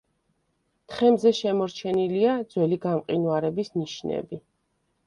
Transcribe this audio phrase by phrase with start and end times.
[0.93, 4.43] თხემზე შემორჩენილია ძველი გამყინვარების ნიშნები.